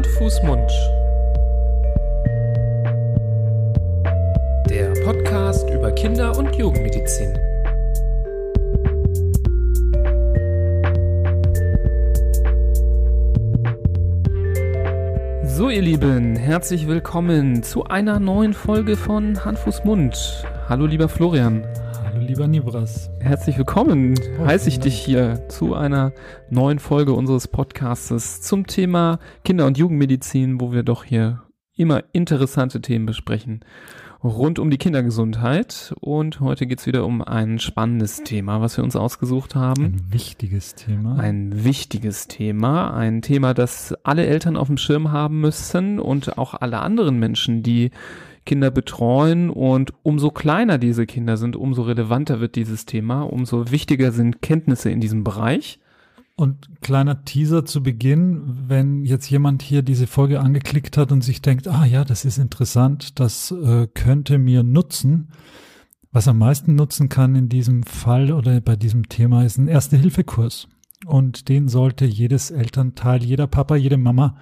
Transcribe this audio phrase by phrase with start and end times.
[0.00, 0.70] Hand, Fuß, Mund.
[4.70, 7.34] Der Podcast über Kinder- und Jugendmedizin.
[15.44, 20.46] So, ihr Lieben, herzlich willkommen zu einer neuen Folge von Hand, Fuß, Mund.
[20.66, 21.66] Hallo, lieber Florian.
[22.30, 23.10] Lieber Nibras.
[23.18, 26.12] Herzlich willkommen, heiße ich dich hier zu einer
[26.48, 31.42] neuen Folge unseres Podcastes zum Thema Kinder- und Jugendmedizin, wo wir doch hier
[31.74, 33.64] immer interessante Themen besprechen
[34.22, 35.94] rund um die Kindergesundheit.
[36.00, 39.84] Und heute geht's wieder um ein spannendes Thema, was wir uns ausgesucht haben.
[39.84, 41.18] Ein wichtiges Thema.
[41.18, 46.54] Ein wichtiges Thema, ein Thema, das alle Eltern auf dem Schirm haben müssen und auch
[46.54, 47.90] alle anderen Menschen, die
[48.44, 49.50] Kinder betreuen.
[49.50, 54.90] Und umso kleiner diese Kinder sind, umso relevanter wird dieses Thema, umso wichtiger sind Kenntnisse
[54.90, 55.80] in diesem Bereich.
[56.36, 61.42] Und kleiner Teaser zu Beginn, wenn jetzt jemand hier diese Folge angeklickt hat und sich
[61.42, 65.28] denkt, ah ja, das ist interessant, das äh, könnte mir nutzen.
[66.12, 70.66] Was am meisten nutzen kann in diesem Fall oder bei diesem Thema ist ein Erste-Hilfe-Kurs.
[71.04, 74.36] Und den sollte jedes Elternteil, jeder Papa, jede Mama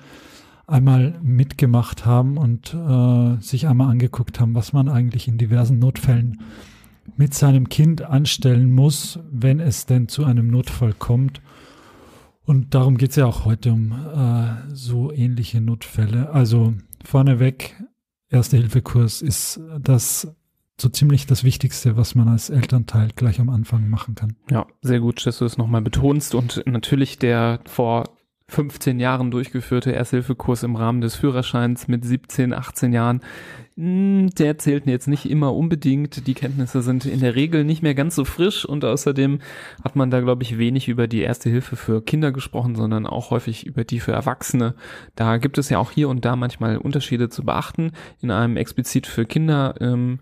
[0.69, 6.41] einmal mitgemacht haben und äh, sich einmal angeguckt haben, was man eigentlich in diversen Notfällen
[7.16, 11.41] mit seinem Kind anstellen muss, wenn es denn zu einem Notfall kommt
[12.48, 16.30] und darum geht es ja auch heute um äh, so ähnliche Notfälle.
[16.30, 16.72] Also
[17.05, 17.77] vorneweg,
[18.30, 20.34] Erste-Hilfe-Kurs ist das
[20.80, 24.36] so ziemlich das Wichtigste, was man als Elternteil gleich am Anfang machen kann.
[24.50, 26.34] Ja, sehr gut, dass du es nochmal betonst.
[26.34, 28.16] Und natürlich der vor
[28.50, 33.20] 15 Jahren durchgeführte Ersthilfekurs im Rahmen des Führerscheins mit 17, 18 Jahren,
[33.77, 36.27] hm, der zählt jetzt nicht immer unbedingt.
[36.27, 39.41] Die Kenntnisse sind in der Regel nicht mehr ganz so frisch und außerdem
[39.84, 43.30] hat man da, glaube ich, wenig über die Erste Hilfe für Kinder gesprochen, sondern auch
[43.30, 44.74] häufig über die für Erwachsene.
[45.14, 47.92] Da gibt es ja auch hier und da manchmal Unterschiede zu beachten.
[48.22, 50.20] In einem explizit für Kinder ähm,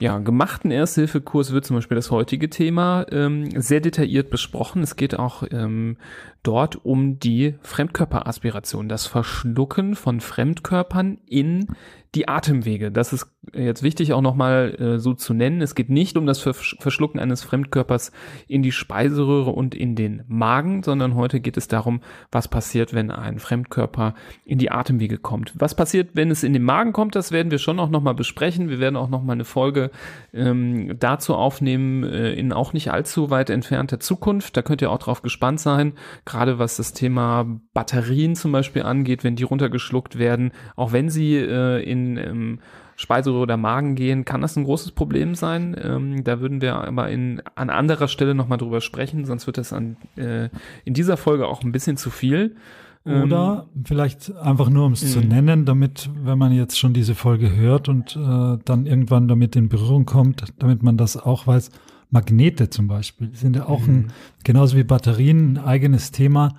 [0.00, 4.82] ja, gemachten Ersthilfekurs wird zum Beispiel das heutige Thema ähm, sehr detailliert besprochen.
[4.82, 5.96] Es geht auch ähm,
[6.44, 11.66] dort um die Fremdkörperaspiration, das Verschlucken von Fremdkörpern in
[12.14, 12.90] die Atemwege.
[12.90, 15.60] Das ist jetzt wichtig auch nochmal äh, so zu nennen.
[15.60, 18.12] Es geht nicht um das Verschlucken eines Fremdkörpers
[18.46, 23.10] in die Speiseröhre und in den Magen, sondern heute geht es darum, was passiert, wenn
[23.10, 24.14] ein Fremdkörper
[24.44, 25.52] in die Atemwege kommt.
[25.58, 28.70] Was passiert, wenn es in den Magen kommt, das werden wir schon auch nochmal besprechen.
[28.70, 29.90] Wir werden auch nochmal eine Folge
[30.32, 34.56] ähm, dazu aufnehmen, äh, in auch nicht allzu weit entfernter Zukunft.
[34.56, 35.92] Da könnt ihr auch drauf gespannt sein,
[36.24, 41.36] gerade was das Thema Batterien zum Beispiel angeht, wenn die runtergeschluckt werden, auch wenn sie
[41.36, 42.58] äh, in ähm,
[42.96, 45.76] Speiseröhre oder Magen gehen, kann das ein großes Problem sein.
[45.80, 49.72] Ähm, da würden wir aber in, an anderer Stelle nochmal drüber sprechen, sonst wird das
[49.72, 50.48] an, äh,
[50.84, 52.56] in dieser Folge auch ein bisschen zu viel.
[53.04, 55.28] Oder ähm, vielleicht einfach nur, um es zu mhm.
[55.28, 59.68] nennen, damit, wenn man jetzt schon diese Folge hört und äh, dann irgendwann damit in
[59.68, 61.70] Berührung kommt, damit man das auch weiß,
[62.10, 64.06] Magnete zum Beispiel sind ja auch ein, mhm.
[64.44, 66.56] genauso wie Batterien, ein eigenes Thema,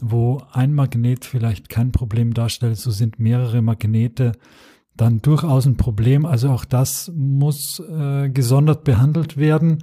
[0.00, 4.32] wo ein Magnet vielleicht kein Problem darstellt, so sind mehrere Magnete
[4.98, 6.26] dann durchaus ein Problem.
[6.26, 9.78] Also auch das muss äh, gesondert behandelt werden.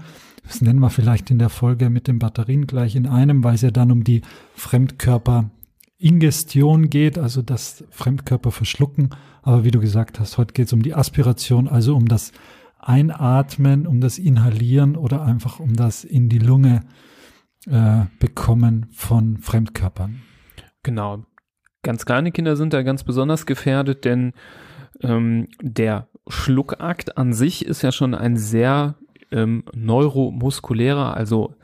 [0.48, 3.62] Das nennen wir vielleicht in der Folge mit den Batterien gleich in einem, weil es
[3.62, 4.22] ja dann um die
[4.54, 9.10] Fremdkörperingestion geht, also das Fremdkörper verschlucken.
[9.42, 12.32] Aber wie du gesagt hast, heute geht es um die Aspiration, also um das
[12.80, 16.82] Einatmen, um das Inhalieren oder einfach um das in die Lunge
[17.66, 20.22] äh, bekommen von Fremdkörpern.
[20.84, 21.26] Genau.
[21.82, 24.34] Ganz kleine Kinder sind da ganz besonders gefährdet, denn
[25.02, 28.96] ähm, der Schluckakt an sich ist ja schon ein sehr
[29.32, 31.56] ähm, neuromuskulärer, also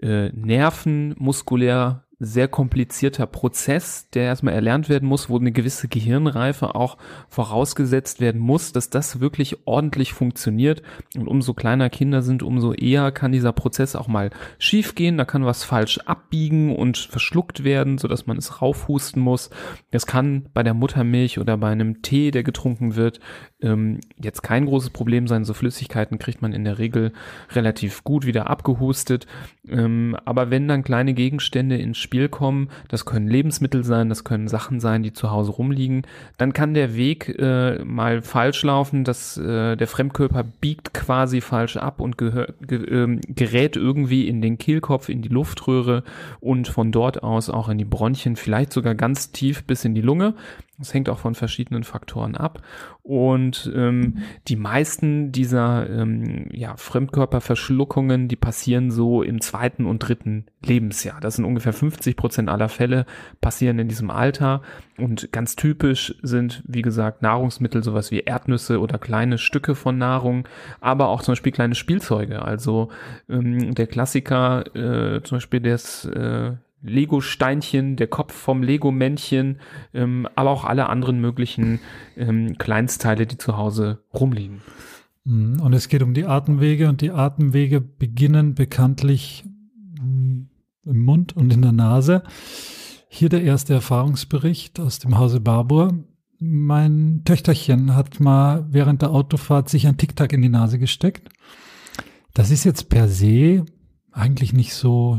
[0.00, 6.98] äh, nervenmuskulär sehr komplizierter Prozess, der erstmal erlernt werden muss, wo eine gewisse Gehirnreife auch
[7.30, 10.82] vorausgesetzt werden muss, dass das wirklich ordentlich funktioniert.
[11.16, 15.16] Und umso kleiner Kinder sind, umso eher kann dieser Prozess auch mal schief gehen.
[15.16, 19.48] Da kann was falsch abbiegen und verschluckt werden, so dass man es raufhusten muss.
[19.90, 23.20] Das kann bei der Muttermilch oder bei einem Tee, der getrunken wird,
[23.62, 25.44] ähm, jetzt kein großes Problem sein.
[25.44, 27.12] So Flüssigkeiten kriegt man in der Regel
[27.52, 29.26] relativ gut wieder abgehustet.
[29.66, 34.48] Ähm, aber wenn dann kleine Gegenstände ins Spiel kommen, das können Lebensmittel sein, das können
[34.48, 36.02] Sachen sein, die zu Hause rumliegen,
[36.38, 41.76] dann kann der Weg äh, mal falsch laufen, dass äh, der Fremdkörper biegt quasi falsch
[41.76, 46.02] ab und ge äh, gerät irgendwie in den Kehlkopf, in die Luftröhre
[46.40, 50.02] und von dort aus auch in die Bronchien, vielleicht sogar ganz tief bis in die
[50.02, 50.34] Lunge.
[50.80, 52.62] Das hängt auch von verschiedenen Faktoren ab.
[53.02, 60.46] Und ähm, die meisten dieser ähm, ja, Fremdkörperverschluckungen, die passieren so im zweiten und dritten
[60.64, 61.20] Lebensjahr.
[61.20, 63.06] Das sind ungefähr 50 Prozent aller Fälle
[63.40, 64.62] passieren in diesem Alter.
[64.98, 70.46] Und ganz typisch sind, wie gesagt, Nahrungsmittel, sowas wie Erdnüsse oder kleine Stücke von Nahrung,
[70.80, 72.42] aber auch zum Beispiel kleine Spielzeuge.
[72.42, 72.90] Also
[73.28, 76.52] ähm, der Klassiker, äh, zum Beispiel des äh,
[76.82, 79.58] Lego-Steinchen, der Kopf vom Lego-Männchen,
[79.92, 81.80] ähm, aber auch alle anderen möglichen
[82.16, 84.62] ähm, Kleinstteile, die zu Hause rumliegen.
[85.24, 85.60] Mhm.
[85.60, 89.44] Und es geht um die Atemwege und die Atemwege beginnen bekanntlich
[90.90, 92.22] im Mund und in der Nase.
[93.08, 95.94] Hier der erste Erfahrungsbericht aus dem Hause Barbour.
[96.38, 101.28] Mein Töchterchen hat mal während der Autofahrt sich ein Tic-Tac in die Nase gesteckt.
[102.34, 103.64] Das ist jetzt per se
[104.12, 105.18] eigentlich nicht so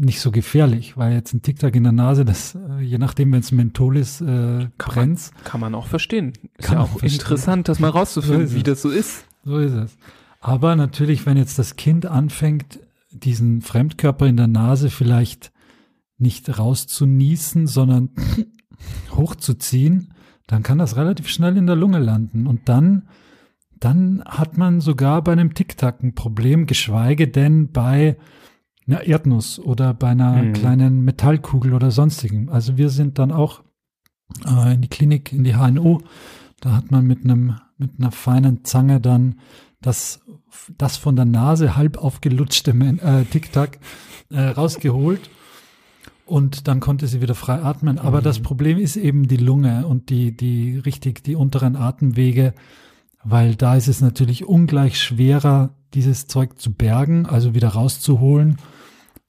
[0.00, 3.40] nicht so gefährlich, weil jetzt ein Tic-Tac in der Nase, das, äh, je nachdem, wenn
[3.40, 5.32] es Menthol ist, äh, brennt.
[5.42, 6.34] Kann man auch verstehen.
[6.56, 7.20] Ist kann ja auch verstehen.
[7.20, 9.24] interessant, das mal rauszufinden, so wie das so ist.
[9.44, 9.96] So ist es.
[10.40, 12.78] Aber natürlich, wenn jetzt das Kind anfängt,
[13.24, 15.52] diesen Fremdkörper in der Nase vielleicht
[16.18, 18.10] nicht rauszunießen, sondern
[19.16, 20.14] hochzuziehen,
[20.46, 22.46] dann kann das relativ schnell in der Lunge landen.
[22.46, 23.08] Und dann,
[23.78, 28.16] dann hat man sogar bei einem Tic-Tac ein Problem, geschweige denn bei
[28.86, 30.52] einer Erdnuss oder bei einer mhm.
[30.54, 32.48] kleinen Metallkugel oder sonstigem.
[32.48, 33.62] Also wir sind dann auch
[34.46, 36.00] äh, in die Klinik, in die HNO.
[36.60, 39.36] Da hat man mit einem, mit einer feinen Zange dann
[39.80, 40.20] das,
[40.76, 43.78] das von der Nase halb aufgelutschte äh, Tic-Tac
[44.30, 45.30] äh, rausgeholt.
[46.26, 47.98] Und dann konnte sie wieder frei atmen.
[47.98, 48.24] Aber mhm.
[48.24, 52.52] das Problem ist eben die Lunge und die, die richtig, die unteren Atemwege,
[53.24, 58.58] weil da ist es natürlich ungleich schwerer, dieses Zeug zu bergen, also wieder rauszuholen.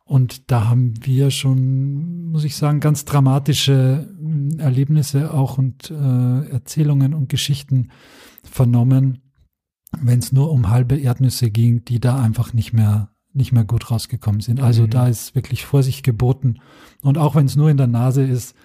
[0.03, 6.49] Und da haben wir schon, muss ich sagen, ganz dramatische hm, Erlebnisse auch und äh,
[6.49, 7.89] Erzählungen und Geschichten
[8.43, 9.21] vernommen,
[9.97, 13.91] wenn es nur um halbe Erdnüsse ging, die da einfach nicht mehr nicht mehr gut
[13.91, 14.59] rausgekommen sind.
[14.59, 14.89] Also mhm.
[14.89, 16.59] da ist wirklich Vorsicht geboten.
[17.03, 18.55] Und auch wenn es nur in der Nase ist,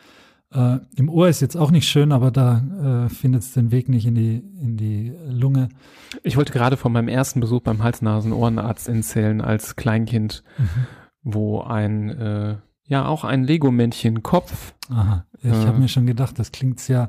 [0.53, 3.91] äh, im Ohr ist jetzt auch nicht schön, aber da äh, findet es den Weg
[3.91, 5.69] nicht in die, in die Lunge.
[6.23, 10.43] Ich wollte gerade von meinem ersten Besuch beim Hals-Nasen-Ohrenarzt erzählen als Kleinkind.
[10.56, 10.87] Mhm
[11.25, 14.75] wo ein, äh, ja, auch ein Lego-Männchen Kopf.
[14.90, 17.08] Aha, ich äh, habe mir schon gedacht, das klingt sehr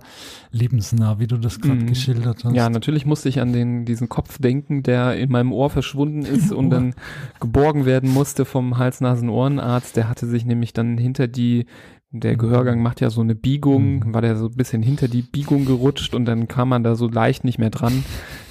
[0.52, 2.56] lebensnah, wie du das gerade mm, geschildert hast.
[2.56, 6.54] Ja, natürlich musste ich an den, diesen Kopf denken, der in meinem Ohr verschwunden ist
[6.54, 6.96] und dann
[7.42, 9.98] geborgen werden musste vom Hals-Nasen-Ohrenarzt.
[9.98, 11.66] Der hatte sich nämlich dann hinter die
[12.12, 14.14] der Gehörgang macht ja so eine Biegung, mhm.
[14.14, 17.10] war der so ein bisschen hinter die Biegung gerutscht und dann kam man da so
[17.10, 18.06] leicht nicht mehr dran.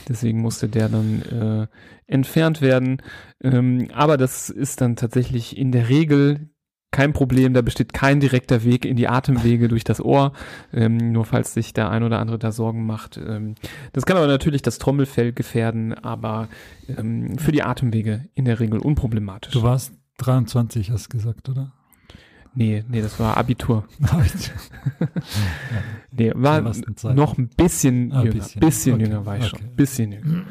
[0.07, 1.67] Deswegen musste der dann äh,
[2.07, 2.99] entfernt werden.
[3.43, 6.51] Ähm, aber das ist dann tatsächlich in der Regel
[6.95, 10.33] kein Problem, da besteht kein direkter Weg in die Atemwege durch das Ohr,
[10.73, 13.17] ähm, nur falls sich der ein oder andere da Sorgen macht.
[13.17, 13.57] Ähm,
[13.93, 16.49] das kann aber natürlich das Trommelfell gefährden, aber
[16.87, 19.53] ähm, für die Atemwege in der Regel unproblematisch.
[19.53, 21.73] Du warst 23, hast gesagt, oder?
[22.55, 23.89] Nee, nee, das war Abitur.
[26.13, 28.35] nee, war noch ein bisschen ah, jünger.
[28.37, 29.03] Bisschen, bisschen okay.
[29.03, 29.65] jünger war ich okay.
[29.65, 29.75] schon.
[29.75, 30.45] Bisschen jünger.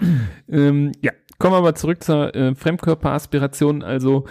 [0.50, 3.82] ähm, ja, kommen wir aber zurück zur äh, Fremdkörperaspiration.
[3.82, 4.26] Also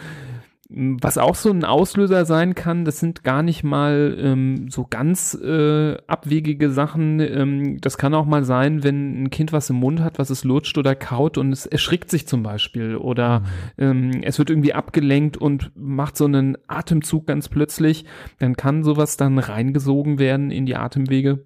[0.75, 5.35] was auch so ein Auslöser sein kann, das sind gar nicht mal ähm, so ganz
[5.35, 7.21] äh, abwegige Sachen.
[7.21, 10.45] Ähm, das kann auch mal sein, wenn ein Kind was im Mund hat, was es
[10.45, 13.45] lutscht oder kaut und es erschrickt sich zum Beispiel oder mhm.
[13.79, 18.05] ähm, es wird irgendwie abgelenkt und macht so einen Atemzug ganz plötzlich,
[18.39, 21.45] dann kann sowas dann reingesogen werden in die Atemwege.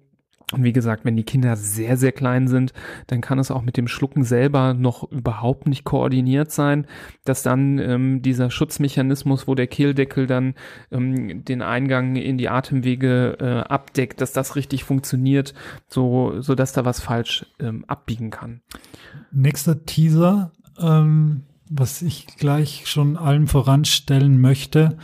[0.53, 2.71] Und wie gesagt, wenn die Kinder sehr, sehr klein sind,
[3.07, 6.87] dann kann es auch mit dem Schlucken selber noch überhaupt nicht koordiniert sein,
[7.25, 10.53] dass dann ähm, dieser Schutzmechanismus, wo der Kehldeckel dann
[10.89, 15.53] ähm, den Eingang in die Atemwege äh, abdeckt, dass das richtig funktioniert,
[15.89, 18.61] so, so dass da was falsch ähm, abbiegen kann.
[19.33, 24.97] Nächster Teaser, ähm, was ich gleich schon allen voranstellen möchte,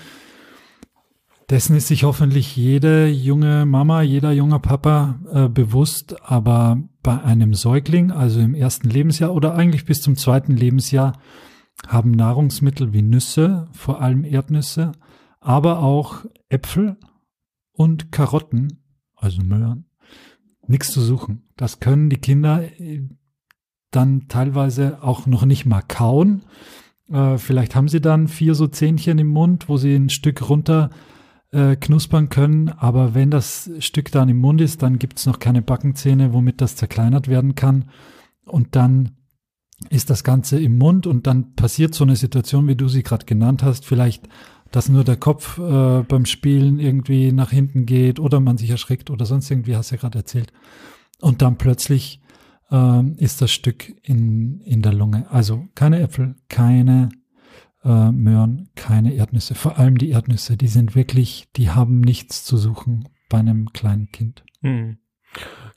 [1.54, 7.54] dessen ist sich hoffentlich jede junge Mama, jeder junge Papa äh, bewusst, aber bei einem
[7.54, 11.14] Säugling, also im ersten Lebensjahr oder eigentlich bis zum zweiten Lebensjahr,
[11.88, 14.94] haben Nahrungsmittel wie Nüsse, vor allem Erdnüsse,
[15.42, 16.98] aber auch Äpfel
[17.72, 18.82] und Karotten,
[19.16, 19.86] also Möhren,
[20.66, 21.44] nichts zu suchen.
[21.56, 23.08] Das können die Kinder äh,
[23.92, 26.46] dann teilweise auch noch nicht mal kauen.
[27.12, 30.90] Äh, vielleicht haben sie dann vier so Zähnchen im Mund, wo sie ein Stück runter
[31.54, 35.40] äh, knuspern können, aber wenn das Stück dann im Mund ist, dann gibt es noch
[35.40, 37.90] keine Backenzähne, womit das zerkleinert werden kann.
[38.46, 39.18] Und dann
[39.90, 43.26] ist das Ganze im Mund und dann passiert so eine Situation, wie du sie gerade
[43.26, 44.28] genannt hast, vielleicht,
[44.72, 49.10] dass nur der Kopf äh, beim Spielen irgendwie nach hinten geht oder man sich erschreckt
[49.10, 50.52] oder sonst irgendwie, hast du ja gerade erzählt.
[51.22, 52.22] Und dann plötzlich
[52.72, 55.30] ähm, ist das Stück in, in der Lunge.
[55.30, 57.10] Also keine Äpfel, keine
[57.84, 59.56] äh, Möhren, keine Erdnüsse.
[59.56, 64.12] Vor allem die Erdnüsse, die sind wirklich, die haben nichts zu suchen bei einem kleinen
[64.12, 64.44] Kind.
[64.62, 64.98] Hm.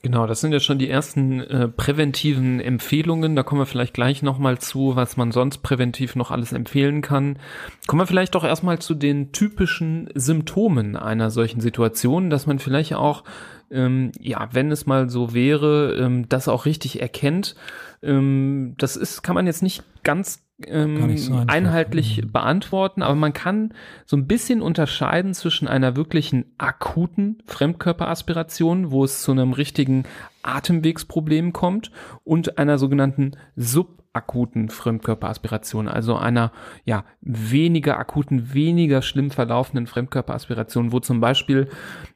[0.02, 3.34] Genau, das sind ja schon die ersten äh, präventiven Empfehlungen.
[3.34, 7.38] Da kommen wir vielleicht gleich nochmal zu, was man sonst präventiv noch alles empfehlen kann.
[7.86, 12.94] Kommen wir vielleicht doch erstmal zu den typischen Symptomen einer solchen Situation, dass man vielleicht
[12.94, 13.24] auch,
[13.70, 17.56] ähm, ja, wenn es mal so wäre, ähm, das auch richtig erkennt.
[18.02, 22.32] Ähm, das ist, kann man jetzt nicht ganz ähm, so einheitlich mhm.
[22.32, 29.22] beantworten, aber man kann so ein bisschen unterscheiden zwischen einer wirklichen akuten Fremdkörperaspiration, wo es
[29.22, 30.04] zu einem richtigen
[30.42, 31.90] Atemwegsproblem kommt,
[32.24, 36.50] und einer sogenannten Sub akuten Fremdkörperaspiration, also einer
[36.84, 41.68] ja weniger akuten, weniger schlimm verlaufenden Fremdkörperaspiration, wo zum Beispiel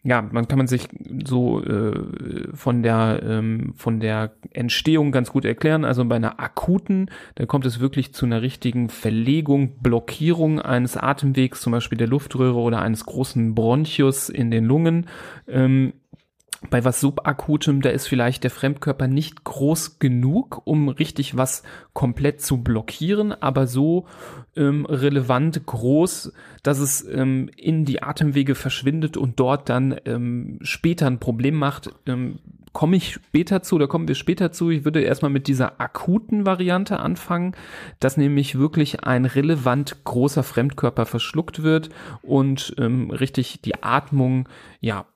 [0.03, 0.89] ja man kann man sich
[1.25, 5.85] so äh, von der ähm, von der Entstehung ganz gut erklären.
[5.85, 11.61] Also bei einer akuten, da kommt es wirklich zu einer richtigen Verlegung, Blockierung eines Atemwegs,
[11.61, 15.07] zum Beispiel der Luftröhre oder eines großen Bronchus in den Lungen.
[15.47, 15.93] Ähm,
[16.69, 21.63] bei was subakutem, da ist vielleicht der Fremdkörper nicht groß genug, um richtig was
[21.95, 24.07] komplett zu blockieren, aber so
[24.57, 31.07] ähm, relevant groß, dass es ähm, in die Atemwege verschwindet und dort dann ähm, später
[31.07, 31.95] ein Problem macht.
[32.07, 32.41] Ähm,
[32.73, 34.71] komme ich später zu, da kommen wir später zu.
[34.71, 37.57] Ich würde erstmal mit dieser akuten Variante anfangen,
[37.99, 41.89] dass nämlich wirklich ein relevant großer Fremdkörper verschluckt wird
[42.23, 44.49] und ähm, richtig die Atmung
[44.81, 45.07] ja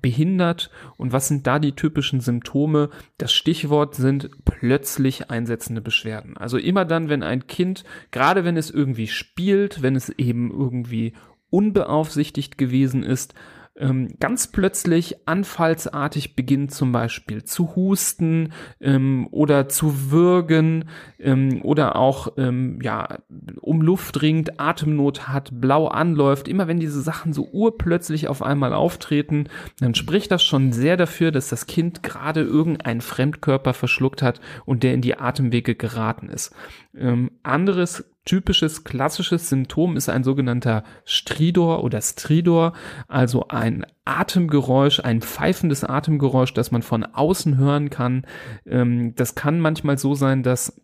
[0.00, 0.70] behindert.
[0.96, 2.90] Und was sind da die typischen Symptome?
[3.18, 6.36] Das Stichwort sind plötzlich einsetzende Beschwerden.
[6.36, 11.14] Also immer dann, wenn ein Kind, gerade wenn es irgendwie spielt, wenn es eben irgendwie
[11.50, 13.34] unbeaufsichtigt gewesen ist,
[13.76, 20.88] ähm, ganz plötzlich anfallsartig beginnt zum Beispiel zu husten ähm, oder zu würgen
[21.18, 23.18] ähm, oder auch ähm, ja
[23.60, 28.72] um Luft ringt, Atemnot hat, blau anläuft, immer wenn diese Sachen so urplötzlich auf einmal
[28.72, 29.48] auftreten,
[29.80, 34.84] dann spricht das schon sehr dafür, dass das Kind gerade irgendeinen Fremdkörper verschluckt hat und
[34.84, 36.54] der in die Atemwege geraten ist.
[36.96, 42.72] Ähm, anderes typisches klassisches Symptom ist ein sogenannter Stridor oder Stridor,
[43.06, 48.26] also ein Atemgeräusch, ein pfeifendes Atemgeräusch, das man von außen hören kann.
[48.66, 50.80] Ähm, das kann manchmal so sein, dass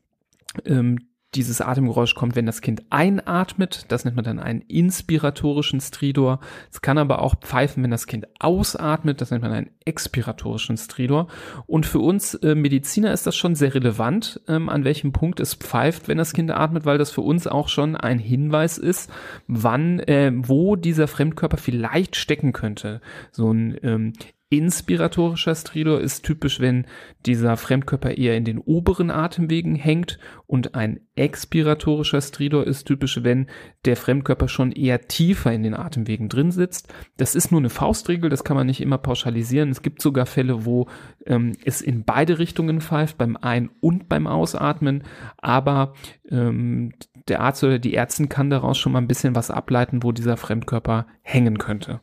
[0.64, 3.84] ähm, dieses Atemgeräusch kommt, wenn das Kind einatmet.
[3.88, 6.40] Das nennt man dann einen inspiratorischen Stridor.
[6.72, 9.20] Es kann aber auch pfeifen, wenn das Kind ausatmet.
[9.20, 11.28] Das nennt man einen expiratorischen Stridor.
[11.66, 15.54] Und für uns äh, Mediziner ist das schon sehr relevant, ähm, an welchem Punkt es
[15.54, 19.10] pfeift, wenn das Kind atmet, weil das für uns auch schon ein Hinweis ist,
[19.46, 23.00] wann, äh, wo dieser Fremdkörper vielleicht stecken könnte.
[23.30, 24.12] So ein ähm,
[24.52, 26.84] Inspiratorischer Stridor ist typisch, wenn
[27.24, 33.46] dieser Fremdkörper eher in den oberen Atemwegen hängt und ein expiratorischer Stridor ist typisch, wenn
[33.84, 36.92] der Fremdkörper schon eher tiefer in den Atemwegen drin sitzt.
[37.16, 39.70] Das ist nur eine Faustregel, das kann man nicht immer pauschalisieren.
[39.70, 40.88] Es gibt sogar Fälle, wo
[41.26, 45.04] ähm, es in beide Richtungen pfeift, beim Ein- und beim Ausatmen,
[45.38, 45.94] aber
[46.28, 46.92] ähm,
[47.28, 50.36] der Arzt oder die Ärztin kann daraus schon mal ein bisschen was ableiten, wo dieser
[50.36, 52.00] Fremdkörper hängen könnte.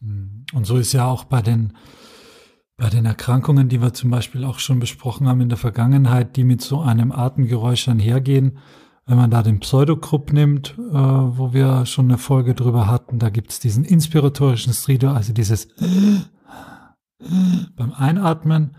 [0.00, 0.44] Mhm.
[0.52, 1.74] Und so ist ja auch bei den,
[2.76, 6.44] bei den Erkrankungen, die wir zum Beispiel auch schon besprochen haben in der Vergangenheit, die
[6.44, 8.58] mit so einem Atemgeräusch einhergehen,
[9.06, 13.30] wenn man da den Pseudogrupp nimmt, äh, wo wir schon eine Folge drüber hatten, da
[13.30, 15.68] gibt es diesen inspiratorischen Stridor, also dieses
[17.76, 18.76] beim Einatmen.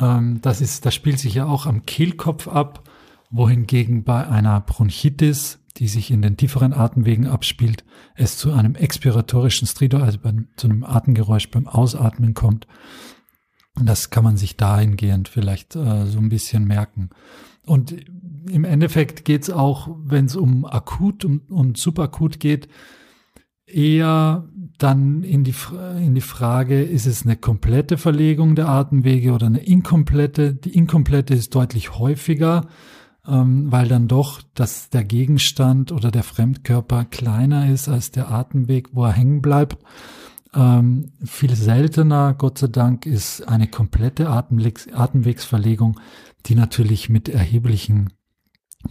[0.00, 2.88] Ähm, das ist, das spielt sich ja auch am Kehlkopf ab,
[3.30, 7.84] wohingegen bei einer Bronchitis die sich in den tieferen Atemwegen abspielt,
[8.14, 10.18] es zu einem expiratorischen Stridor, also
[10.56, 12.66] zu einem Atemgeräusch beim Ausatmen kommt.
[13.78, 17.10] Und das kann man sich dahingehend vielleicht äh, so ein bisschen merken.
[17.64, 17.94] Und
[18.50, 22.68] im Endeffekt geht es auch, wenn es um akut und, und subakut geht,
[23.66, 24.48] eher
[24.78, 25.54] dann in die,
[25.98, 30.54] in die Frage, ist es eine komplette Verlegung der Atemwege oder eine inkomplette?
[30.54, 32.66] Die inkomplette ist deutlich häufiger
[33.30, 38.88] ähm, weil dann doch dass der Gegenstand oder der Fremdkörper kleiner ist als der Atemweg,
[38.92, 39.78] wo er hängen bleibt.
[40.52, 46.00] Ähm, viel seltener, Gott sei Dank, ist eine komplette Atemwegs Atemwegsverlegung,
[46.46, 48.12] die natürlich mit erheblichen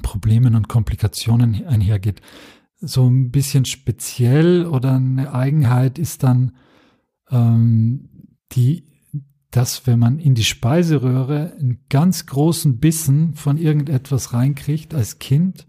[0.01, 2.21] Problemen und Komplikationen einhergeht.
[2.79, 6.53] So ein bisschen speziell oder eine Eigenheit ist dann
[7.29, 8.09] ähm,
[8.53, 8.85] die
[9.51, 15.65] dass wenn man in die Speiseröhre einen ganz großen Bissen von irgendetwas reinkriegt als Kind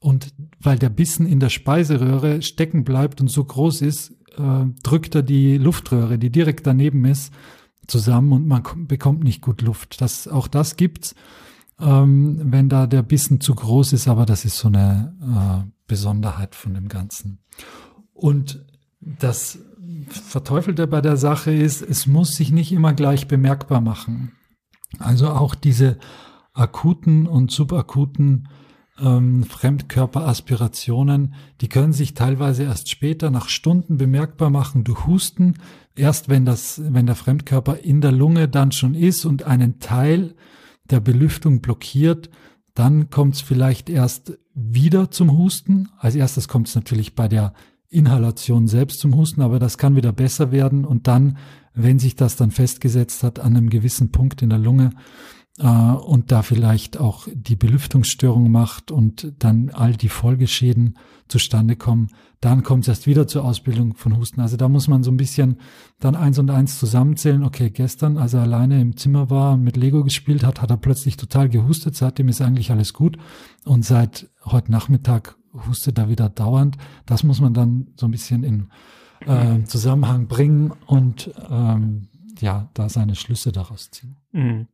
[0.00, 5.14] und weil der Bissen in der Speiseröhre stecken bleibt und so groß ist, äh, drückt
[5.16, 7.32] er die Luftröhre, die direkt daneben ist,
[7.88, 10.00] zusammen und man bekommt nicht gut Luft.
[10.00, 11.14] Das, auch das gibt's,
[11.80, 15.14] ähm, wenn da der Bissen zu groß ist, aber das ist so eine
[15.66, 17.38] äh, Besonderheit von dem Ganzen.
[18.12, 18.64] Und
[19.00, 19.58] das
[20.08, 24.32] Verteufelte bei der Sache ist, es muss sich nicht immer gleich bemerkbar machen.
[24.98, 25.98] Also auch diese
[26.52, 28.48] akuten und subakuten
[29.00, 35.54] ähm, Fremdkörperaspirationen, die können sich teilweise erst später nach Stunden bemerkbar machen durch Husten.
[35.94, 40.34] Erst wenn das, wenn der Fremdkörper in der Lunge dann schon ist und einen Teil
[40.90, 42.30] der Belüftung blockiert,
[42.74, 45.88] dann kommt es vielleicht erst wieder zum Husten.
[45.98, 47.52] Als erstes kommt es natürlich bei der
[47.90, 51.38] Inhalation selbst zum Husten, aber das kann wieder besser werden und dann,
[51.74, 54.90] wenn sich das dann festgesetzt hat an einem gewissen Punkt in der Lunge
[55.58, 62.08] äh, und da vielleicht auch die Belüftungsstörung macht und dann all die Folgeschäden zustande kommen,
[62.40, 64.40] dann kommt es erst wieder zur Ausbildung von Husten.
[64.40, 65.58] Also da muss man so ein bisschen
[65.98, 67.42] dann eins und eins zusammenzählen.
[67.42, 70.76] Okay, gestern, als er alleine im Zimmer war und mit Lego gespielt hat, hat er
[70.76, 71.96] plötzlich total gehustet.
[71.96, 73.18] Seitdem ist eigentlich alles gut.
[73.64, 76.76] Und seit heute Nachmittag hustet da wieder dauernd.
[77.06, 78.70] Das muss man dann so ein bisschen in
[79.26, 82.08] äh, Zusammenhang bringen und ähm,
[82.40, 84.16] ja, da seine Schlüsse daraus ziehen.
[84.32, 84.68] Mhm.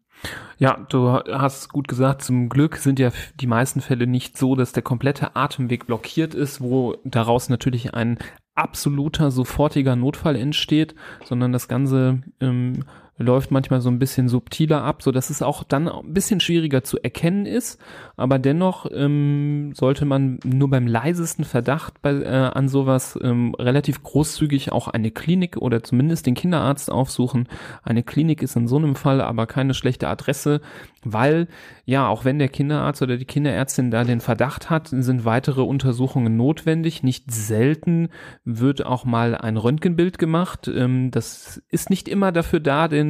[0.58, 4.72] Ja, du hast gut gesagt, zum Glück sind ja die meisten Fälle nicht so, dass
[4.72, 8.18] der komplette Atemweg blockiert ist, wo daraus natürlich ein
[8.54, 12.84] absoluter, sofortiger Notfall entsteht, sondern das Ganze ähm,
[13.16, 16.82] läuft manchmal so ein bisschen subtiler ab, so dass es auch dann ein bisschen schwieriger
[16.82, 17.80] zu erkennen ist.
[18.16, 24.02] Aber dennoch ähm, sollte man nur beim leisesten Verdacht bei, äh, an sowas ähm, relativ
[24.02, 27.48] großzügig auch eine Klinik oder zumindest den Kinderarzt aufsuchen.
[27.82, 30.60] Eine Klinik ist in so einem Fall aber keine schlechte Adresse,
[31.04, 31.48] weil
[31.86, 36.36] ja, auch wenn der Kinderarzt oder die Kinderärztin da den Verdacht hat, sind weitere Untersuchungen
[36.36, 37.02] notwendig.
[37.02, 38.08] Nicht selten
[38.44, 40.66] wird auch mal ein Röntgenbild gemacht.
[40.66, 43.03] Ähm, das ist nicht immer dafür da, den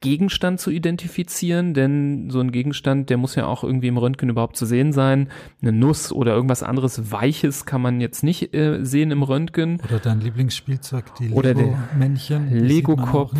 [0.00, 4.56] Gegenstand zu identifizieren, denn so ein Gegenstand, der muss ja auch irgendwie im Röntgen überhaupt
[4.56, 5.28] zu sehen sein.
[5.62, 9.80] Eine Nuss oder irgendwas anderes Weiches kann man jetzt nicht äh, sehen im Röntgen.
[9.84, 12.50] Oder dein Lieblingsspielzeug, die Lego-Männchen.
[12.50, 13.34] Lego-Kopf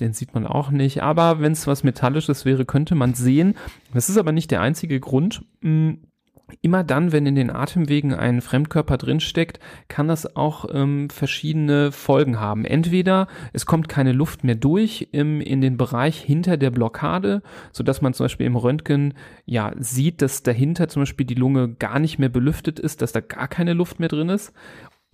[0.00, 1.02] den sieht man auch nicht.
[1.02, 3.54] Aber wenn es was Metallisches wäre, könnte man sehen.
[3.92, 5.44] Das ist aber nicht der einzige Grund.
[6.60, 12.38] Immer dann, wenn in den Atemwegen ein Fremdkörper drinsteckt, kann das auch ähm, verschiedene Folgen
[12.38, 12.64] haben.
[12.64, 17.82] Entweder es kommt keine Luft mehr durch im, in den Bereich hinter der Blockade, so
[17.82, 19.14] dass man zum Beispiel im Röntgen
[19.46, 23.20] ja sieht, dass dahinter zum Beispiel die Lunge gar nicht mehr belüftet ist, dass da
[23.20, 24.52] gar keine Luft mehr drin ist.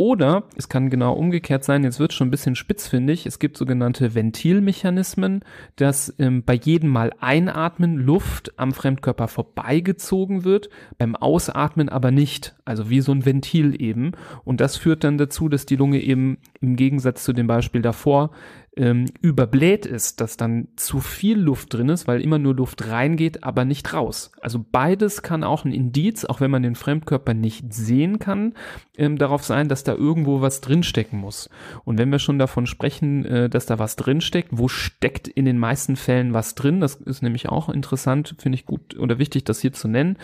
[0.00, 4.14] Oder es kann genau umgekehrt sein, jetzt wird schon ein bisschen spitzfindig, es gibt sogenannte
[4.14, 5.44] Ventilmechanismen,
[5.76, 12.54] dass ähm, bei jedem Mal einatmen Luft am Fremdkörper vorbeigezogen wird, beim Ausatmen aber nicht,
[12.64, 14.12] also wie so ein Ventil eben.
[14.42, 18.30] Und das führt dann dazu, dass die Lunge eben im Gegensatz zu dem Beispiel davor
[18.76, 23.42] ähm, überbläht ist, dass dann zu viel Luft drin ist, weil immer nur Luft reingeht,
[23.42, 24.30] aber nicht raus.
[24.40, 28.54] Also beides kann auch ein Indiz, auch wenn man den Fremdkörper nicht sehen kann,
[28.96, 31.50] ähm, darauf sein, dass da irgendwo was drinstecken muss.
[31.84, 35.58] Und wenn wir schon davon sprechen, äh, dass da was drinsteckt, wo steckt in den
[35.58, 36.80] meisten Fällen was drin?
[36.80, 40.16] Das ist nämlich auch interessant, finde ich gut oder wichtig, das hier zu nennen.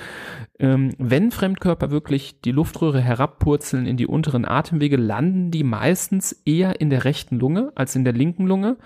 [0.61, 6.81] Ähm, wenn Fremdkörper wirklich die Luftröhre herabpurzeln in die unteren Atemwege, landen die meistens eher
[6.81, 8.77] in der rechten Lunge als in der linken Lunge.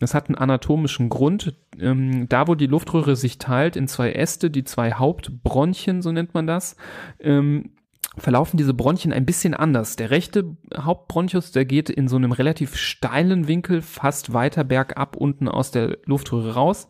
[0.00, 1.54] Das hat einen anatomischen Grund.
[1.78, 6.34] Ähm, da, wo die Luftröhre sich teilt in zwei Äste, die zwei Hauptbronchien, so nennt
[6.34, 6.76] man das,
[7.20, 7.70] ähm,
[8.16, 9.96] verlaufen diese Bronchien ein bisschen anders.
[9.96, 15.48] Der rechte Hauptbronchus, der geht in so einem relativ steilen Winkel fast weiter bergab unten
[15.48, 16.88] aus der Luftröhre raus.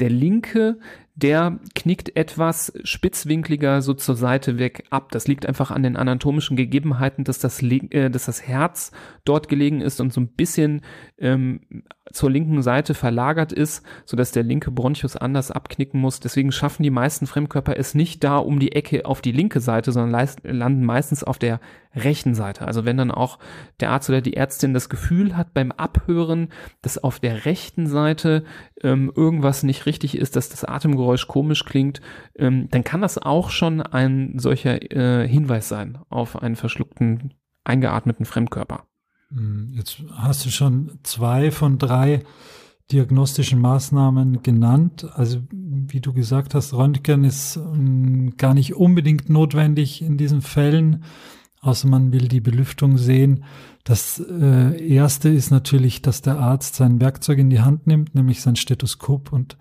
[0.00, 0.78] Der linke,
[1.22, 5.10] der knickt etwas spitzwinkliger so zur Seite weg ab.
[5.10, 8.92] Das liegt einfach an den anatomischen Gegebenheiten, dass das, äh, dass das Herz
[9.24, 10.82] dort gelegen ist und so ein bisschen
[11.18, 11.60] ähm,
[12.12, 16.20] zur linken Seite verlagert ist, sodass der linke Bronchus anders abknicken muss.
[16.20, 19.92] Deswegen schaffen die meisten Fremdkörper es nicht da um die Ecke auf die linke Seite,
[19.92, 21.60] sondern landen meistens auf der
[21.94, 22.66] rechten Seite.
[22.66, 23.38] Also wenn dann auch
[23.80, 26.48] der Arzt oder die Ärztin das Gefühl hat beim Abhören,
[26.82, 28.44] dass auf der rechten Seite
[28.82, 32.00] ähm, irgendwas nicht richtig ist, dass das Atemgeräusch komisch klingt,
[32.36, 38.26] ähm, dann kann das auch schon ein solcher äh, Hinweis sein auf einen verschluckten, eingeatmeten
[38.26, 38.84] Fremdkörper.
[39.30, 42.22] Hm, jetzt hast du schon zwei von drei
[42.90, 45.06] diagnostischen Maßnahmen genannt.
[45.14, 51.04] Also wie du gesagt hast, Röntgen ist ähm, gar nicht unbedingt notwendig in diesen Fällen,
[51.60, 53.44] außer man will die Belüftung sehen.
[53.84, 58.40] Das äh, erste ist natürlich, dass der Arzt sein Werkzeug in die Hand nimmt, nämlich
[58.40, 59.58] sein Stethoskop und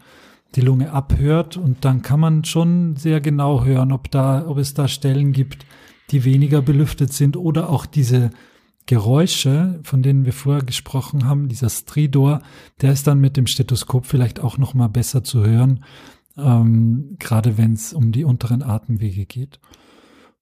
[0.56, 4.74] die Lunge abhört und dann kann man schon sehr genau hören, ob da, ob es
[4.74, 5.66] da Stellen gibt,
[6.12, 8.30] die weniger belüftet sind oder auch diese
[8.88, 12.42] Geräusche, von denen wir vorher gesprochen haben, dieser Stridor,
[12.82, 15.84] der ist dann mit dem Stethoskop vielleicht auch noch mal besser zu hören,
[16.38, 19.60] ähm, gerade wenn es um die unteren Atemwege geht.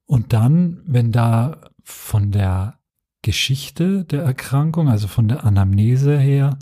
[0.05, 2.79] Und dann, wenn da von der
[3.23, 6.59] Geschichte der Erkrankung, also von der Anamnese her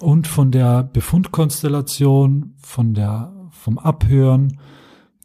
[0.00, 4.58] und von der Befundkonstellation, von der, vom Abhören,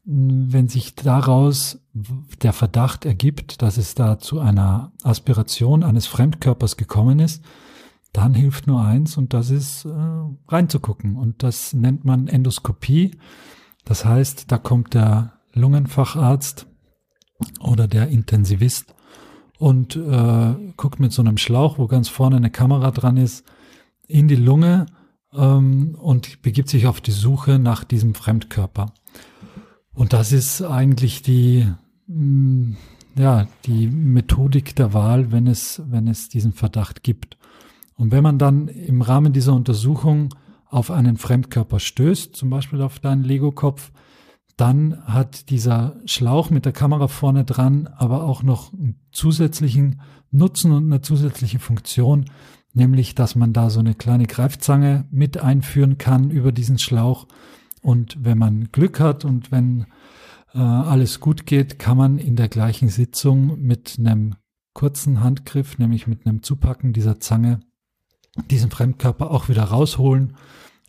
[0.03, 1.81] wenn sich daraus
[2.41, 7.43] der Verdacht ergibt, dass es da zu einer Aspiration eines Fremdkörpers gekommen ist,
[8.13, 9.89] dann hilft nur eins und das ist äh,
[10.47, 11.15] reinzugucken.
[11.15, 13.11] Und das nennt man Endoskopie.
[13.85, 16.67] Das heißt, da kommt der Lungenfacharzt
[17.59, 18.93] oder der Intensivist
[19.57, 23.45] und äh, guckt mit so einem Schlauch, wo ganz vorne eine Kamera dran ist,
[24.07, 24.87] in die Lunge
[25.33, 28.93] ähm, und begibt sich auf die Suche nach diesem Fremdkörper.
[29.93, 31.67] Und das ist eigentlich die,
[33.15, 37.37] ja, die Methodik der Wahl, wenn es, wenn es diesen Verdacht gibt.
[37.95, 40.33] Und wenn man dann im Rahmen dieser Untersuchung
[40.69, 43.91] auf einen Fremdkörper stößt, zum Beispiel auf deinen Lego-Kopf,
[44.55, 50.71] dann hat dieser Schlauch mit der Kamera vorne dran aber auch noch einen zusätzlichen Nutzen
[50.71, 52.25] und eine zusätzliche Funktion,
[52.73, 57.27] nämlich dass man da so eine kleine Greifzange mit einführen kann über diesen Schlauch.
[57.81, 59.85] Und wenn man Glück hat und wenn
[60.53, 64.35] äh, alles gut geht, kann man in der gleichen Sitzung mit einem
[64.73, 67.59] kurzen Handgriff, nämlich mit einem Zupacken dieser Zange,
[68.49, 70.35] diesen Fremdkörper auch wieder rausholen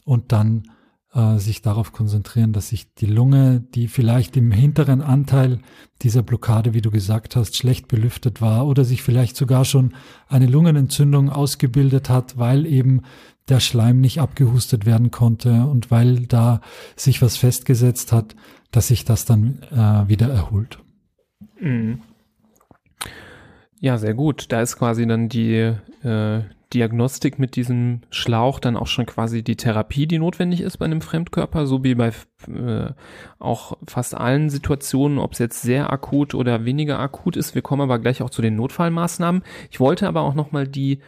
[0.05, 0.65] und dann
[1.13, 5.61] äh, sich darauf konzentrieren, dass sich die Lunge, die vielleicht im hinteren Anteil
[6.03, 9.95] dieser Blockade, wie du gesagt hast, schlecht belüftet war oder sich vielleicht sogar schon
[10.29, 13.03] eine Lungenentzündung ausgebildet hat, weil eben
[13.49, 16.61] der Schleim nicht abgehustet werden konnte und weil da
[16.95, 18.37] sich was festgesetzt hat,
[18.71, 20.79] dass sich das dann äh, wieder erholt.
[21.59, 22.03] Mhm.
[23.81, 24.53] Ja, sehr gut.
[24.53, 29.57] Da ist quasi dann die, äh, Diagnostik mit diesem Schlauch dann auch schon quasi die
[29.57, 32.13] Therapie, die notwendig ist bei einem Fremdkörper, so wie bei
[32.47, 32.93] äh,
[33.41, 37.57] auch fast allen Situationen, ob es jetzt sehr akut oder weniger akut ist.
[37.57, 39.43] Wir kommen aber gleich auch zu den Notfallmaßnahmen.
[39.71, 41.01] Ich wollte aber auch nochmal die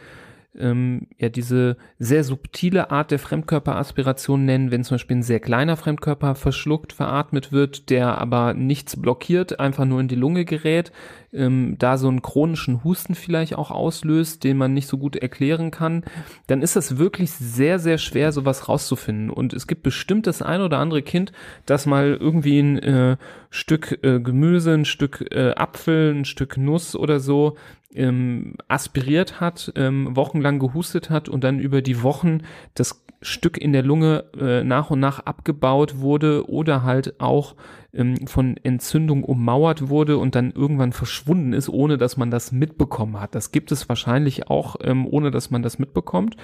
[0.57, 5.77] ähm, ja diese sehr subtile Art der Fremdkörperaspiration nennen, wenn zum Beispiel ein sehr kleiner
[5.77, 10.91] Fremdkörper verschluckt, veratmet wird, der aber nichts blockiert, einfach nur in die Lunge gerät,
[11.33, 15.71] ähm, da so einen chronischen Husten vielleicht auch auslöst, den man nicht so gut erklären
[15.71, 16.03] kann,
[16.47, 19.29] dann ist das wirklich sehr, sehr schwer, sowas rauszufinden.
[19.29, 21.31] Und es gibt bestimmt das ein oder andere Kind,
[21.65, 23.17] das mal irgendwie ein äh,
[23.49, 27.55] Stück äh, Gemüse, ein Stück äh, Apfel, ein Stück Nuss oder so
[27.95, 32.41] ähm, aspiriert hat, ähm, wochenlang gehustet hat und dann über die Wochen
[32.73, 37.55] das Stück in der Lunge äh, nach und nach abgebaut wurde oder halt auch
[37.93, 43.19] ähm, von Entzündung ummauert wurde und dann irgendwann verschwunden ist, ohne dass man das mitbekommen
[43.19, 43.35] hat.
[43.35, 46.35] Das gibt es wahrscheinlich auch, ähm, ohne dass man das mitbekommt.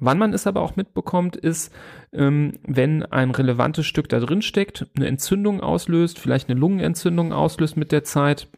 [0.00, 1.72] Wann man es aber auch mitbekommt, ist,
[2.12, 7.76] ähm, wenn ein relevantes Stück da drin steckt, eine Entzündung auslöst, vielleicht eine Lungenentzündung auslöst
[7.76, 8.48] mit der Zeit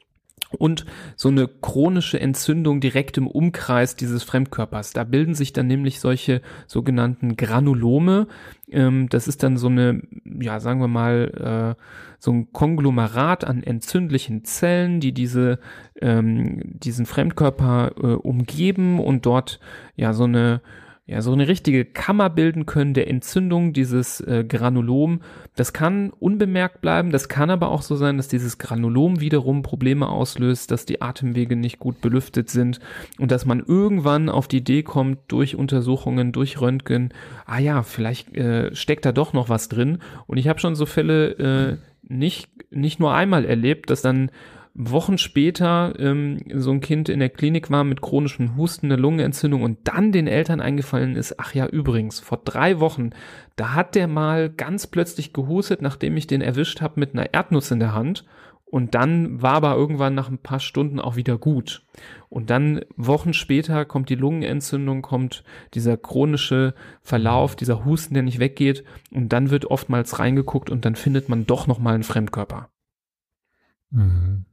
[0.59, 0.85] und
[1.17, 4.93] so eine chronische Entzündung direkt im Umkreis dieses Fremdkörpers.
[4.93, 8.27] Da bilden sich dann nämlich solche sogenannten Granulome.
[8.69, 11.83] Ähm, das ist dann so eine, ja, sagen wir mal, äh,
[12.19, 15.61] so ein Konglomerat an entzündlichen Zellen, die diese,
[16.01, 19.61] ähm, diesen Fremdkörper äh, umgeben und dort
[19.97, 20.61] ja so eine
[21.07, 25.23] ja, so eine richtige Kammer bilden können der Entzündung dieses äh, Granulom.
[25.57, 30.09] Das kann unbemerkt bleiben, das kann aber auch so sein, dass dieses Granulom wiederum Probleme
[30.09, 32.79] auslöst, dass die Atemwege nicht gut belüftet sind
[33.19, 37.13] und dass man irgendwann auf die Idee kommt, durch Untersuchungen, durch Röntgen,
[37.45, 39.99] ah ja, vielleicht äh, steckt da doch noch was drin.
[40.29, 44.31] Und ich habe schon so Fälle äh, nicht, nicht nur einmal erlebt, dass dann
[44.75, 49.63] Wochen später ähm, so ein Kind in der Klinik war mit chronischem Husten, eine Lungenentzündung
[49.63, 53.11] und dann den Eltern eingefallen ist, ach ja, übrigens, vor drei Wochen,
[53.57, 57.71] da hat der mal ganz plötzlich gehustet, nachdem ich den erwischt habe mit einer Erdnuss
[57.71, 58.25] in der Hand.
[58.65, 61.85] Und dann war aber irgendwann nach ein paar Stunden auch wieder gut.
[62.29, 65.43] Und dann Wochen später kommt die Lungenentzündung, kommt
[65.75, 68.85] dieser chronische Verlauf, dieser Husten, der nicht weggeht.
[69.11, 72.71] Und dann wird oftmals reingeguckt und dann findet man doch nochmal einen Fremdkörper.
[73.91, 74.45] Mhm.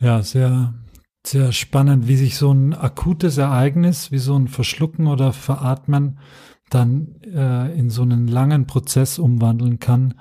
[0.00, 0.72] Ja, sehr,
[1.26, 6.18] sehr spannend, wie sich so ein akutes Ereignis, wie so ein Verschlucken oder Veratmen
[6.70, 10.14] dann äh, in so einen langen Prozess umwandeln kann,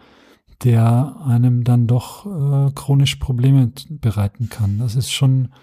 [0.65, 4.79] der einem dann doch äh, chronisch Probleme bereiten kann.
[4.79, 5.53] Das ist schon,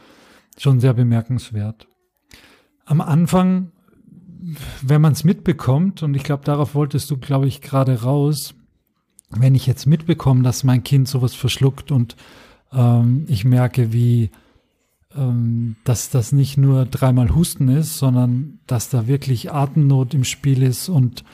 [0.57, 1.87] schon sehr bemerkenswert.
[2.87, 3.73] Am Anfang,
[4.81, 8.55] wenn man es mitbekommt, und ich glaube, darauf wolltest du, glaube ich, gerade raus,
[9.29, 12.17] wenn ich jetzt mitbekomme, dass mein Kind sowas verschluckt und
[12.73, 14.31] ähm, ich merke, wie
[15.17, 20.63] ähm, dass das nicht nur dreimal Husten ist, sondern dass da wirklich Atemnot im Spiel
[20.63, 21.25] ist und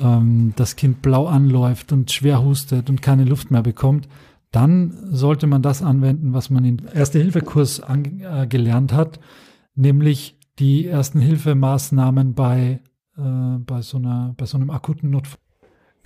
[0.00, 4.08] ähm, das Kind blau anläuft und schwer hustet und keine Luft mehr bekommt,
[4.52, 9.20] dann sollte man das anwenden, was man im Erste-Hilfe-Kurs äh, gelernt hat,
[9.74, 12.80] nämlich die ersten Hilfemaßnahmen bei,
[13.18, 15.38] äh, bei, so bei so einem akuten Notfall.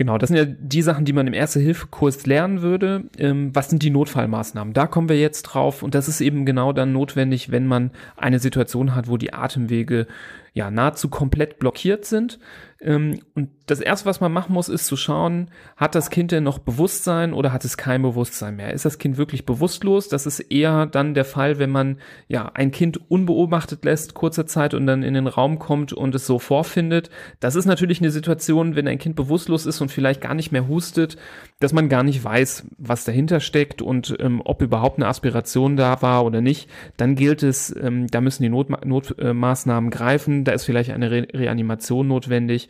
[0.00, 3.04] Genau, das sind ja die Sachen, die man im Erste-Hilfe-Kurs lernen würde.
[3.18, 4.72] Ähm, was sind die Notfallmaßnahmen?
[4.72, 8.38] Da kommen wir jetzt drauf und das ist eben genau dann notwendig, wenn man eine
[8.38, 10.06] Situation hat, wo die Atemwege
[10.54, 12.38] ja nahezu komplett blockiert sind.
[12.82, 16.44] Ähm, und das erste, was man machen muss, ist zu schauen, hat das Kind denn
[16.44, 18.72] noch Bewusstsein oder hat es kein Bewusstsein mehr?
[18.72, 20.08] Ist das Kind wirklich bewusstlos?
[20.08, 24.72] Das ist eher dann der Fall, wenn man ja ein Kind unbeobachtet lässt, kurze Zeit
[24.74, 27.10] und dann in den Raum kommt und es so vorfindet.
[27.38, 30.66] Das ist natürlich eine Situation, wenn ein Kind bewusstlos ist und vielleicht gar nicht mehr
[30.66, 31.18] hustet,
[31.60, 36.00] dass man gar nicht weiß, was dahinter steckt und ähm, ob überhaupt eine Aspiration da
[36.00, 36.70] war oder nicht.
[36.96, 40.44] Dann gilt es, ähm, da müssen die Notma Notmaßnahmen greifen.
[40.44, 42.69] Da ist vielleicht eine Re Reanimation notwendig.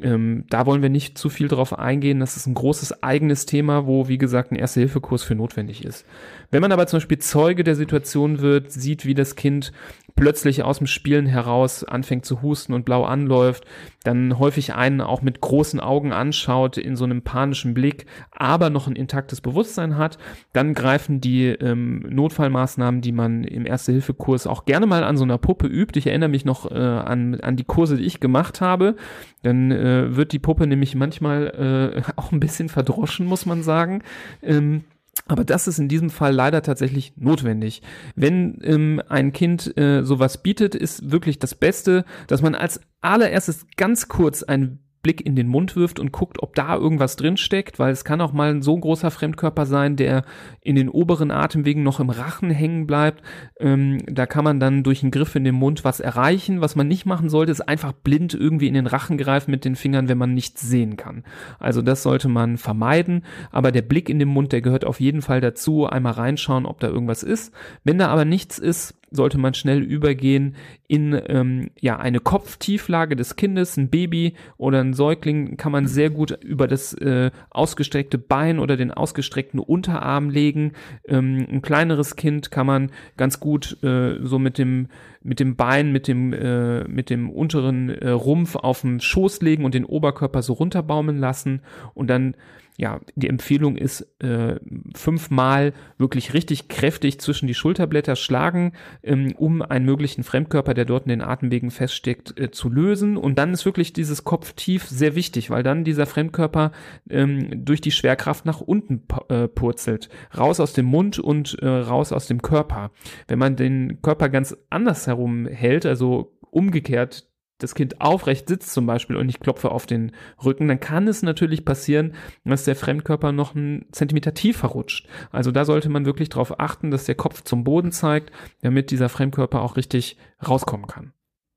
[0.00, 2.20] Ähm, da wollen wir nicht zu viel drauf eingehen.
[2.20, 6.06] Das ist ein großes eigenes Thema, wo, wie gesagt, ein Erste-Hilfe-Kurs für notwendig ist.
[6.50, 9.72] Wenn man aber zum Beispiel Zeuge der Situation wird, sieht, wie das Kind
[10.14, 13.64] plötzlich aus dem Spielen heraus anfängt zu husten und blau anläuft,
[14.04, 18.86] dann häufig einen auch mit großen Augen anschaut, in so einem panischen Blick, aber noch
[18.86, 20.18] ein intaktes Bewusstsein hat,
[20.52, 25.38] dann greifen die ähm, Notfallmaßnahmen, die man im Erste-Hilfe-Kurs auch gerne mal an so einer
[25.38, 25.98] Puppe übt.
[25.98, 28.96] Ich erinnere mich noch äh, an, an die Kurse, die ich gemacht habe.
[29.42, 34.02] Dann äh, wird die Puppe nämlich manchmal äh, auch ein bisschen verdroschen, muss man sagen.
[34.42, 34.84] Ähm,
[35.26, 37.82] aber das ist in diesem Fall leider tatsächlich notwendig.
[38.16, 43.66] Wenn ähm, ein Kind äh, sowas bietet, ist wirklich das Beste, dass man als allererstes
[43.76, 47.78] ganz kurz ein Blick in den Mund wirft und guckt, ob da irgendwas drin steckt,
[47.78, 50.24] weil es kann auch mal ein so großer Fremdkörper sein, der
[50.60, 53.22] in den oberen Atemwegen noch im Rachen hängen bleibt.
[53.58, 56.60] Ähm, da kann man dann durch einen Griff in den Mund was erreichen.
[56.60, 59.76] Was man nicht machen sollte, ist einfach blind irgendwie in den Rachen greifen mit den
[59.76, 61.24] Fingern, wenn man nichts sehen kann.
[61.58, 63.24] Also das sollte man vermeiden.
[63.50, 65.86] Aber der Blick in den Mund, der gehört auf jeden Fall dazu.
[65.86, 67.52] Einmal reinschauen, ob da irgendwas ist.
[67.82, 70.56] Wenn da aber nichts ist, sollte man schnell übergehen
[70.88, 76.10] in ähm, ja eine Kopftieflage des Kindes, ein Baby oder ein Säugling kann man sehr
[76.10, 80.72] gut über das äh, ausgestreckte Bein oder den ausgestreckten Unterarm legen.
[81.06, 84.88] Ähm, ein kleineres Kind kann man ganz gut äh, so mit dem
[85.22, 89.64] mit dem Bein, mit dem äh, mit dem unteren äh, Rumpf auf den Schoß legen
[89.64, 91.60] und den Oberkörper so runterbaumeln lassen
[91.94, 92.34] und dann
[92.78, 94.58] ja, die Empfehlung ist, äh,
[94.94, 101.04] fünfmal wirklich richtig kräftig zwischen die Schulterblätter schlagen, ähm, um einen möglichen Fremdkörper, der dort
[101.04, 103.16] in den Atemwegen feststeckt, äh, zu lösen.
[103.16, 106.72] Und dann ist wirklich dieses Kopftief sehr wichtig, weil dann dieser Fremdkörper
[107.10, 110.08] ähm, durch die Schwerkraft nach unten äh, purzelt.
[110.36, 112.90] Raus aus dem Mund und äh, raus aus dem Körper.
[113.28, 117.26] Wenn man den Körper ganz anders herum hält, also umgekehrt
[117.58, 120.12] das Kind aufrecht sitzt zum Beispiel und ich klopfe auf den
[120.44, 125.08] Rücken, dann kann es natürlich passieren, dass der Fremdkörper noch einen Zentimeter tiefer rutscht.
[125.30, 129.08] Also da sollte man wirklich darauf achten, dass der Kopf zum Boden zeigt, damit dieser
[129.08, 131.12] Fremdkörper auch richtig rauskommen kann.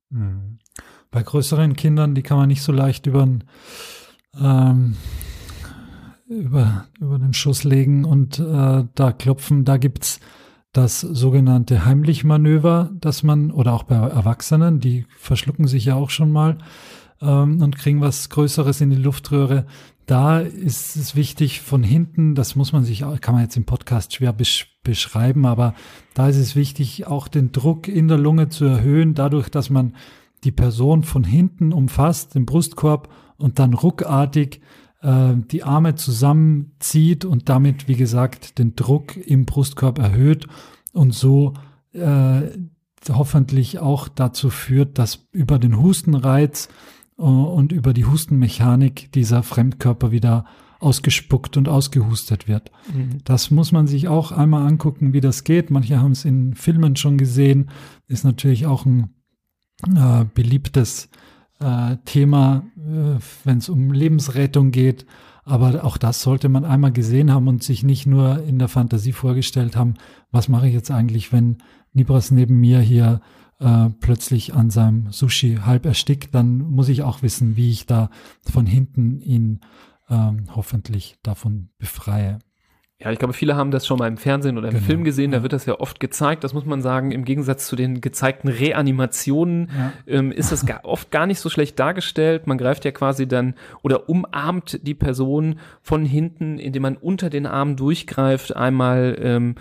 [0.09, 0.59] Mhm.
[1.11, 3.27] Bei größeren Kindern, die kann man nicht so leicht über,
[4.39, 4.97] ähm,
[6.27, 9.65] über, über den Schuss legen und äh, da klopfen.
[9.65, 10.19] Da gibt's
[10.75, 16.31] das sogenannte Heimlich-Manöver, dass man, oder auch bei Erwachsenen, die verschlucken sich ja auch schon
[16.31, 16.57] mal
[17.21, 19.65] ähm, und kriegen was Größeres in die Luftröhre.
[20.05, 24.13] Da ist es wichtig von hinten, das muss man sich, kann man jetzt im Podcast
[24.13, 25.73] schwer besch beschreiben, aber
[26.13, 29.95] da ist es wichtig, auch den Druck in der Lunge zu erhöhen, dadurch, dass man
[30.43, 34.61] die Person von hinten umfasst, den Brustkorb und dann ruckartig
[35.05, 40.47] äh, die Arme zusammenzieht und damit, wie gesagt, den Druck im Brustkorb erhöht
[40.93, 41.53] und so
[41.93, 42.41] äh,
[43.07, 46.69] hoffentlich auch dazu führt, dass über den Hustenreiz
[47.17, 50.45] äh, und über die Hustenmechanik dieser Fremdkörper wieder
[50.79, 52.71] ausgespuckt und ausgehustet wird.
[52.93, 53.19] Mhm.
[53.23, 55.69] Das muss man sich auch einmal angucken, wie das geht.
[55.69, 57.69] Manche haben es in Filmen schon gesehen.
[58.07, 59.13] Ist natürlich auch ein
[59.95, 61.09] äh, beliebtes
[61.59, 65.05] äh, Thema, äh, wenn es um Lebensrettung geht.
[65.43, 69.11] Aber auch das sollte man einmal gesehen haben und sich nicht nur in der Fantasie
[69.11, 69.93] vorgestellt haben,
[70.31, 71.57] was mache ich jetzt eigentlich, wenn
[71.93, 73.21] Nibras neben mir hier
[73.59, 78.09] äh, plötzlich an seinem Sushi halb erstickt, dann muss ich auch wissen, wie ich da
[78.41, 79.61] von hinten ihn
[80.09, 82.39] ähm, hoffentlich davon befreie.
[82.97, 85.31] Ja, ich glaube, viele haben das schon mal im Fernsehen oder im genau, Film gesehen,
[85.31, 86.45] da wird das ja oft gezeigt.
[86.45, 89.93] Das muss man sagen, im Gegensatz zu den gezeigten Reanimationen ja.
[90.07, 92.47] ähm, ist das gar, oft gar nicht so schlecht dargestellt.
[92.47, 97.45] Man greift ja quasi dann oder umarmt die Person von hinten, indem man unter den
[97.45, 99.55] Arm durchgreift, einmal ähm,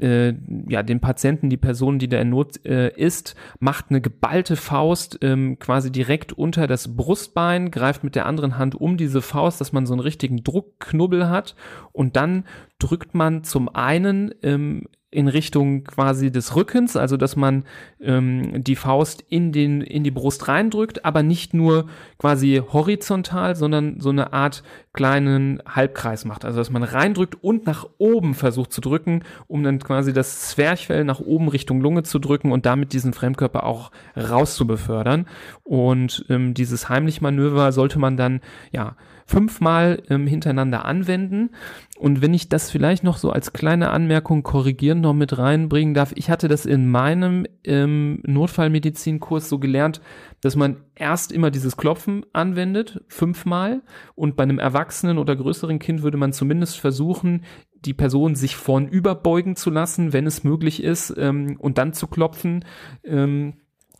[0.00, 0.34] äh,
[0.68, 5.18] ja, den Patienten, die Person, die da in Not äh, ist, macht eine geballte Faust
[5.22, 9.72] ähm, quasi direkt unter das Brustbein, greift mit der anderen Hand um diese Faust, dass
[9.72, 11.54] man so einen richtigen Druckknubbel hat
[11.92, 12.44] und dann
[12.78, 17.64] drückt man zum einen ähm, in Richtung quasi des Rückens, also dass man
[18.02, 21.86] ähm, die Faust in den in die Brust reindrückt, aber nicht nur
[22.18, 27.86] quasi horizontal, sondern so eine Art kleinen Halbkreis macht, also dass man reindrückt und nach
[27.96, 32.52] oben versucht zu drücken, um dann quasi das Zwerchfell nach oben Richtung Lunge zu drücken
[32.52, 35.26] und damit diesen Fremdkörper auch rauszubefördern.
[35.64, 38.96] Und ähm, dieses heimlich Manöver sollte man dann ja
[39.26, 41.50] fünfmal ähm, hintereinander anwenden.
[41.98, 46.12] Und wenn ich das vielleicht noch so als kleine Anmerkung korrigieren noch mit reinbringen darf,
[46.14, 50.00] ich hatte das in meinem ähm, Notfallmedizinkurs so gelernt,
[50.40, 53.82] dass man erst immer dieses Klopfen anwendet, fünfmal,
[54.14, 57.42] und bei einem erwachsenen oder größeren Kind würde man zumindest versuchen,
[57.74, 62.06] die Person sich vorn überbeugen zu lassen, wenn es möglich ist, ähm, und dann zu
[62.06, 62.64] klopfen.
[63.04, 63.54] Ähm,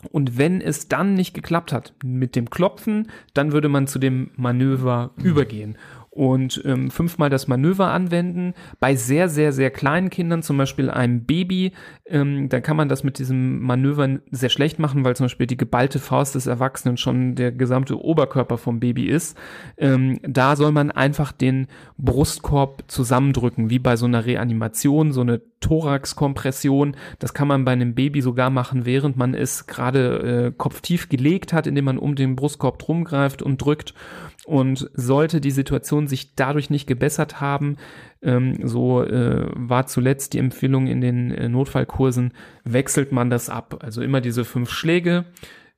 [0.06, 4.30] und wenn es dann nicht geklappt hat mit dem Klopfen, dann würde man zu dem
[4.36, 5.76] Manöver übergehen
[6.16, 8.54] und ähm, fünfmal das Manöver anwenden.
[8.80, 11.72] Bei sehr, sehr, sehr kleinen Kindern, zum Beispiel einem Baby,
[12.06, 15.56] ähm, da kann man das mit diesem Manöver sehr schlecht machen, weil zum Beispiel die
[15.56, 19.36] geballte Faust des Erwachsenen schon der gesamte Oberkörper vom Baby ist.
[19.76, 21.66] Ähm, da soll man einfach den
[21.98, 26.96] Brustkorb zusammendrücken, wie bei so einer Reanimation, so eine Thoraxkompression.
[27.18, 31.52] Das kann man bei einem Baby sogar machen, während man es gerade äh, kopftief gelegt
[31.52, 33.94] hat, indem man um den Brustkorb drum greift und drückt.
[34.46, 37.78] Und sollte die Situation sich dadurch nicht gebessert haben,
[38.22, 42.32] ähm, so äh, war zuletzt die Empfehlung in den äh, Notfallkursen,
[42.62, 43.78] wechselt man das ab.
[43.82, 45.24] Also immer diese fünf Schläge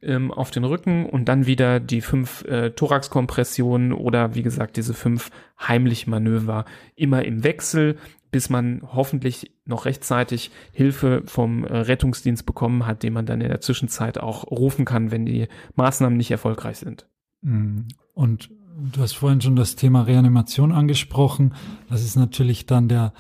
[0.03, 4.93] ähm, auf den Rücken und dann wieder die fünf äh, Thoraxkompressionen oder wie gesagt diese
[4.93, 7.97] fünf heimlich Manöver immer im Wechsel,
[8.31, 13.49] bis man hoffentlich noch rechtzeitig Hilfe vom äh, Rettungsdienst bekommen hat, den man dann in
[13.49, 17.07] der Zwischenzeit auch rufen kann, wenn die Maßnahmen nicht erfolgreich sind.
[17.41, 17.87] Mhm.
[18.15, 21.55] Und du hast vorhin schon das Thema Reanimation angesprochen.
[21.91, 23.13] Das ist natürlich dann der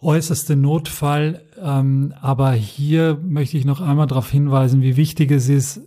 [0.00, 1.42] äußerste Notfall.
[1.60, 5.80] Ähm, aber hier möchte ich noch einmal darauf hinweisen, wie wichtig es ist,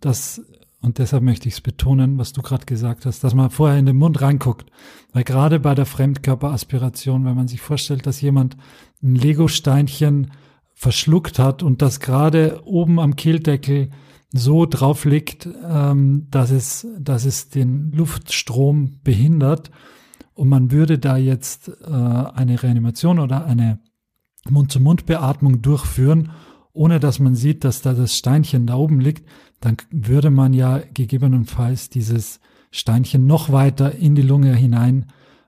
[0.00, 0.42] dass,
[0.80, 3.86] und deshalb möchte ich es betonen, was du gerade gesagt hast, dass man vorher in
[3.86, 4.70] den Mund reinguckt.
[5.12, 8.56] Weil gerade bei der Fremdkörperaspiration, wenn man sich vorstellt, dass jemand
[9.02, 10.32] ein Lego-Steinchen
[10.74, 13.90] verschluckt hat und das gerade oben am Kehldeckel
[14.32, 19.70] so drauf liegt, ähm, dass, es, dass es den Luftstrom behindert
[20.34, 23.80] und man würde da jetzt äh, eine Reanimation oder eine
[24.48, 26.30] Mund-zu-Mund-Beatmung durchführen,
[26.72, 29.28] ohne dass man sieht, dass da das Steinchen da oben liegt,
[29.60, 32.40] dann würde man ja gegebenenfalls dieses
[32.70, 35.06] Steinchen noch weiter in die Lunge hinein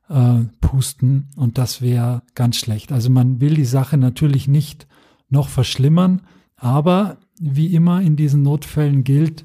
[0.09, 2.92] äh, pusten und das wäre ganz schlecht.
[2.92, 4.87] Also man will die Sache natürlich nicht
[5.31, 6.23] noch verschlimmern,
[6.57, 9.44] aber wie immer in diesen Notfällen gilt,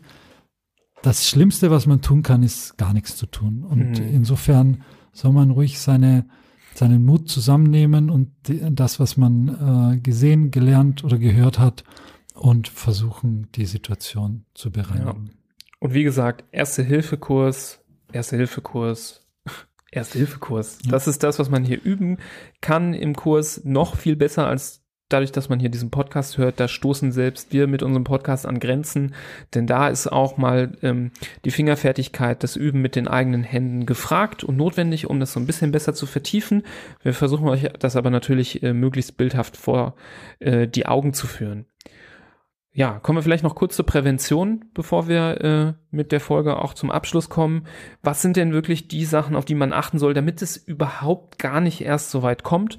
[1.02, 3.64] das Schlimmste, was man tun kann, ist gar nichts zu tun.
[3.64, 4.08] Und mhm.
[4.14, 6.26] insofern soll man ruhig seine,
[6.74, 11.84] seinen Mut zusammennehmen und das, was man äh, gesehen, gelernt oder gehört hat,
[12.38, 15.28] und versuchen, die Situation zu bereinigen.
[15.28, 15.34] Ja.
[15.80, 19.28] Und wie gesagt, Erste-Hilfe-Kurs, Erste-Hilfe-Kurs,
[19.92, 20.80] Erste-Hilfe-Kurs.
[20.86, 20.92] Ja.
[20.92, 22.18] Das ist das, was man hier üben
[22.62, 26.68] kann im Kurs noch viel besser als dadurch, dass man hier diesen Podcast hört, da
[26.68, 29.16] stoßen selbst wir mit unserem Podcast an Grenzen,
[29.54, 31.12] denn da ist auch mal ähm,
[31.46, 35.48] die Fingerfertigkeit, das Üben mit den eigenen Händen gefragt und notwendig, um das so ein
[35.48, 36.64] bisschen besser zu vertiefen.
[37.04, 39.96] Wir versuchen euch das aber natürlich äh, möglichst bildhaft vor
[40.40, 41.66] äh, die Augen zu führen.
[42.78, 46.76] Ja, kommen wir vielleicht noch kurz zur Prävention, bevor wir äh, mit der Folge auch
[46.76, 47.66] zum Abschluss kommen.
[48.04, 51.60] Was sind denn wirklich die Sachen, auf die man achten soll, damit es überhaupt gar
[51.60, 52.78] nicht erst so weit kommt?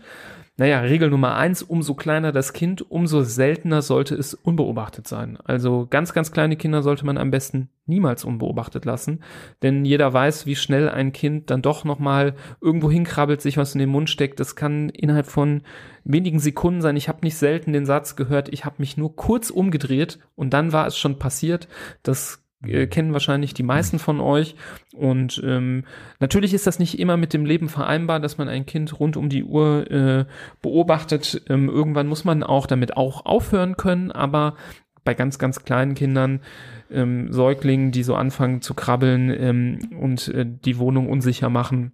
[0.61, 5.39] Naja, Regel Nummer eins, umso kleiner das Kind, umso seltener sollte es unbeobachtet sein.
[5.45, 9.21] Also ganz, ganz kleine Kinder sollte man am besten niemals unbeobachtet lassen,
[9.63, 13.79] denn jeder weiß, wie schnell ein Kind dann doch nochmal irgendwo hinkrabbelt, sich was in
[13.79, 14.41] den Mund steckt.
[14.41, 15.63] Das kann innerhalb von
[16.03, 16.97] wenigen Sekunden sein.
[16.97, 20.73] Ich habe nicht selten den Satz gehört, ich habe mich nur kurz umgedreht und dann
[20.73, 21.69] war es schon passiert.
[22.03, 24.57] Das äh, kennen wahrscheinlich die meisten von euch.
[24.95, 25.85] Und ähm,
[26.21, 29.29] natürlich ist das nicht immer mit dem Leben vereinbar, dass man ein Kind rund um
[29.29, 30.25] die Uhr äh,
[30.63, 31.43] beobachtet.
[31.49, 34.57] Ähm, irgendwann muss man auch damit auch aufhören können, aber
[35.05, 36.41] bei ganz, ganz kleinen Kindern,
[36.91, 41.93] ähm, Säuglingen, die so anfangen zu krabbeln ähm, und äh, die Wohnung unsicher machen,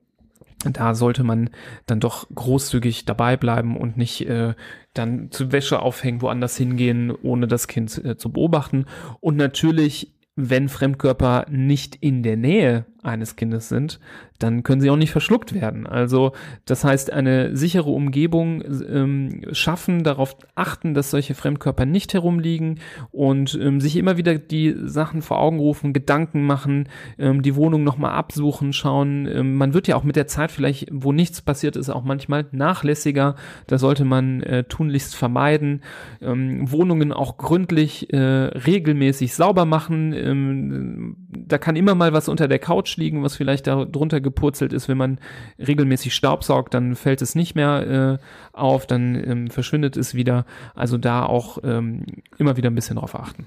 [0.73, 1.51] da sollte man
[1.87, 4.55] dann doch großzügig dabei bleiben und nicht äh,
[4.95, 8.87] dann zu Wäsche aufhängen, woanders hingehen, ohne das Kind äh, zu beobachten.
[9.21, 14.01] Und natürlich wenn Fremdkörper nicht in der Nähe eines Kindes sind,
[14.39, 15.87] dann können sie auch nicht verschluckt werden.
[15.87, 16.33] Also
[16.65, 22.81] das heißt, eine sichere Umgebung ähm, schaffen, darauf achten, dass solche Fremdkörper nicht herumliegen
[23.13, 26.89] und ähm, sich immer wieder die Sachen vor Augen rufen, Gedanken machen,
[27.19, 29.27] ähm, die Wohnung nochmal absuchen, schauen.
[29.27, 32.47] Ähm, man wird ja auch mit der Zeit vielleicht, wo nichts passiert ist, auch manchmal
[32.53, 33.37] nachlässiger.
[33.67, 35.83] Da sollte man äh, tunlichst vermeiden.
[36.21, 40.13] Ähm, Wohnungen auch gründlich, äh, regelmäßig sauber machen.
[40.13, 44.89] Ähm, da kann immer mal was unter der Couch liegen, was vielleicht darunter gepurzelt ist.
[44.89, 45.19] Wenn man
[45.59, 50.45] regelmäßig Staubsaugt, dann fällt es nicht mehr äh, auf, dann ähm, verschwindet es wieder.
[50.75, 52.05] Also da auch ähm,
[52.39, 53.47] immer wieder ein bisschen drauf achten.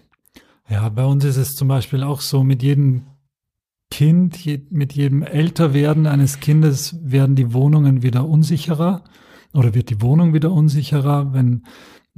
[0.69, 3.03] Ja, bei uns ist es zum Beispiel auch so, mit jedem
[3.89, 9.03] Kind, je, mit jedem Älterwerden eines Kindes werden die Wohnungen wieder unsicherer
[9.53, 11.33] oder wird die Wohnung wieder unsicherer.
[11.33, 11.63] Wenn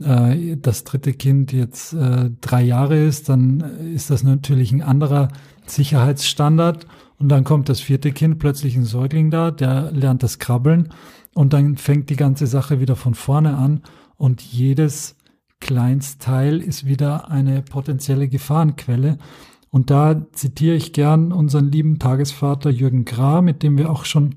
[0.02, 3.60] äh, das dritte Kind jetzt äh, drei Jahre ist, dann
[3.94, 5.30] ist das natürlich ein anderer
[5.68, 6.88] Sicherheitsstandard.
[7.20, 10.94] Und dann kommt das vierte Kind, plötzlich ein Säugling da, der lernt das Krabbeln
[11.34, 13.82] und dann fängt die ganze Sache wieder von vorne an
[14.16, 15.18] und jedes
[15.60, 19.18] Kleinstteil ist wieder eine potenzielle Gefahrenquelle.
[19.70, 24.36] Und da zitiere ich gern unseren lieben Tagesvater Jürgen Gra, mit dem wir auch schon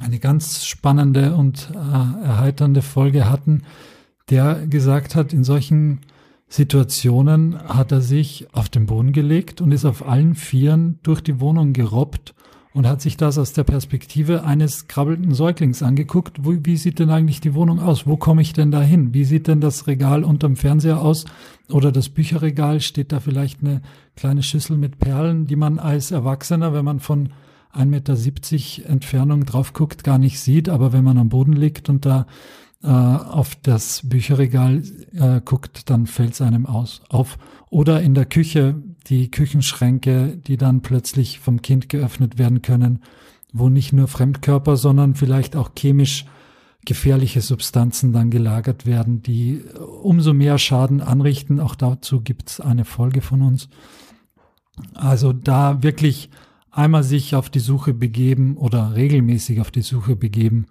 [0.00, 3.62] eine ganz spannende und äh, erheiternde Folge hatten,
[4.30, 6.00] der gesagt hat, in solchen
[6.48, 11.40] Situationen hat er sich auf den Boden gelegt und ist auf allen Vieren durch die
[11.40, 12.34] Wohnung gerobbt
[12.72, 16.44] und hat sich das aus der Perspektive eines krabbelnden Säuglings angeguckt.
[16.44, 18.06] Wo, wie sieht denn eigentlich die Wohnung aus?
[18.06, 19.12] Wo komme ich denn da hin?
[19.12, 21.24] Wie sieht denn das Regal unterm Fernseher aus?
[21.70, 22.80] Oder das Bücherregal?
[22.80, 23.82] Steht da vielleicht eine
[24.16, 27.30] kleine Schüssel mit Perlen, die man als Erwachsener, wenn man von
[27.74, 30.68] 1,70 Meter Entfernung drauf guckt, gar nicht sieht.
[30.68, 32.26] Aber wenn man am Boden liegt und da
[32.82, 37.38] äh, auf das Bücherregal äh, guckt, dann fällt es einem aus, auf.
[37.70, 38.76] Oder in der Küche
[39.08, 43.02] die Küchenschränke, die dann plötzlich vom Kind geöffnet werden können,
[43.52, 46.26] wo nicht nur Fremdkörper, sondern vielleicht auch chemisch
[46.84, 49.62] gefährliche Substanzen dann gelagert werden, die
[50.02, 51.60] umso mehr Schaden anrichten.
[51.60, 53.68] Auch dazu gibt's eine Folge von uns.
[54.94, 56.30] Also da wirklich
[56.70, 60.66] einmal sich auf die Suche begeben oder regelmäßig auf die Suche begeben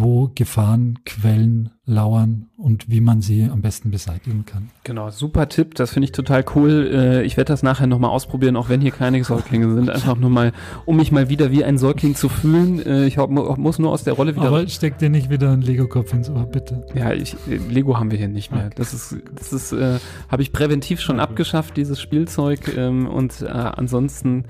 [0.00, 4.70] wo Gefahrenquellen lauern und wie man sie am besten beseitigen kann.
[4.84, 6.88] Genau, super Tipp, das finde ich total cool.
[6.92, 10.30] Äh, ich werde das nachher nochmal ausprobieren, auch wenn hier keine Säuglinge sind, einfach nur
[10.30, 10.52] mal,
[10.84, 12.84] um mich mal wieder wie ein Säugling zu fühlen.
[12.86, 14.46] Äh, ich muss nur aus der Rolle wieder...
[14.46, 16.86] Aber steck dir nicht wieder einen Lego-Kopf ins Ohr, bitte.
[16.94, 18.70] Ja, ich, Lego haben wir hier nicht mehr.
[18.76, 21.24] Das ist, das ist, äh, habe ich präventiv schon okay.
[21.24, 24.44] abgeschafft, dieses Spielzeug ähm, und äh, ansonsten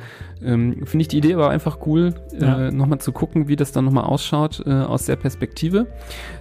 [0.45, 2.71] ähm, finde ich die Idee aber einfach cool, äh, ja.
[2.71, 5.87] nochmal zu gucken, wie das dann nochmal ausschaut äh, aus der Perspektive.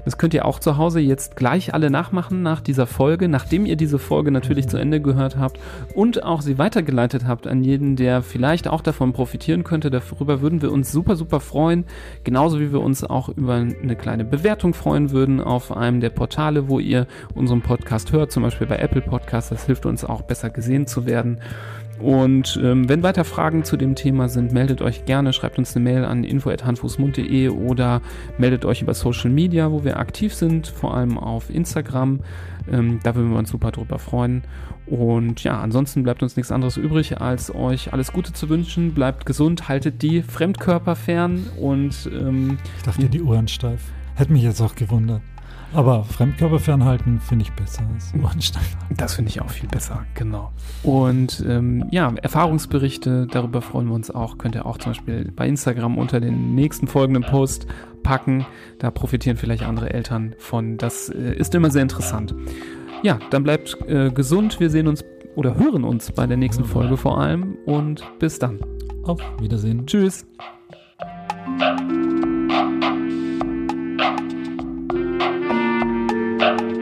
[0.05, 3.75] Das könnt ihr auch zu Hause jetzt gleich alle nachmachen nach dieser Folge, nachdem ihr
[3.75, 4.69] diese Folge natürlich mhm.
[4.69, 5.59] zu Ende gehört habt
[5.95, 9.89] und auch sie weitergeleitet habt an jeden, der vielleicht auch davon profitieren könnte.
[9.89, 11.85] Darüber würden wir uns super, super freuen.
[12.23, 16.67] Genauso wie wir uns auch über eine kleine Bewertung freuen würden auf einem der Portale,
[16.67, 19.49] wo ihr unseren Podcast hört, zum Beispiel bei Apple Podcasts.
[19.49, 21.39] Das hilft uns auch besser gesehen zu werden.
[21.99, 25.83] Und ähm, wenn weiter Fragen zu dem Thema sind, meldet euch gerne, schreibt uns eine
[25.83, 28.01] Mail an info.handfußmund.de oder
[28.37, 32.19] meldet euch über Social Media, wo wir aktiv sind, vor allem auf Instagram.
[32.71, 34.43] Ähm, da würden wir uns super drüber freuen.
[34.85, 38.93] Und ja, ansonsten bleibt uns nichts anderes übrig, als euch alles Gute zu wünschen.
[38.93, 43.81] Bleibt gesund, haltet die Fremdkörper fern und ähm, ich dachte, die Ohren steif.
[44.15, 45.21] Hätte mich jetzt auch gewundert.
[45.73, 48.77] Aber Fremdkörper fernhalten finde ich besser als Ohrensteif.
[48.95, 50.51] Das finde ich auch viel besser, genau.
[50.83, 54.37] Und ähm, ja, Erfahrungsberichte, darüber freuen wir uns auch.
[54.37, 57.67] Könnt ihr auch zum Beispiel bei Instagram unter den nächsten folgenden Post
[58.03, 58.45] packen.
[58.79, 60.77] Da profitieren vielleicht andere Eltern von.
[60.77, 62.33] Das äh, ist immer sehr interessant.
[63.03, 64.59] Ja, dann bleibt äh, gesund.
[64.59, 65.03] Wir sehen uns
[65.35, 67.57] oder hören uns bei der nächsten Folge vor allem.
[67.65, 68.59] Und bis dann.
[69.03, 69.85] Auf Wiedersehen.
[69.85, 70.25] Tschüss.
[76.47, 76.76] Chao.